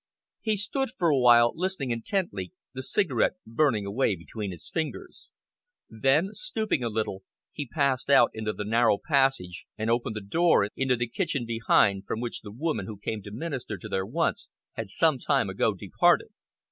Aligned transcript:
He 0.41 0.57
stood 0.57 0.89
for 0.89 1.09
a 1.09 1.19
while, 1.19 1.51
listening 1.53 1.91
intently, 1.91 2.53
the 2.73 2.81
cigarette 2.81 3.33
burning 3.45 3.85
away 3.85 4.15
between 4.15 4.49
his 4.49 4.67
fingers. 4.67 5.29
Then, 5.91 6.29
stooping 6.33 6.81
a 6.81 6.89
little, 6.89 7.21
he 7.51 7.67
passed 7.67 8.09
out 8.09 8.31
into 8.33 8.51
the 8.51 8.65
narrow 8.65 8.97
passage 8.97 9.67
and 9.77 9.91
opened 9.91 10.15
the 10.15 10.21
door 10.21 10.67
into 10.75 10.95
the 10.95 11.07
kitchen 11.07 11.45
behind, 11.45 12.07
from 12.07 12.19
which 12.19 12.41
the 12.41 12.51
woman 12.51 12.87
who 12.87 12.97
came 12.97 13.21
to 13.21 13.31
minister 13.31 13.77
to 13.77 13.87
their 13.87 14.07
wants 14.07 14.49
had 14.73 14.89
some 14.89 15.19
time 15.19 15.51
ago 15.51 15.75
departed. 15.75 16.29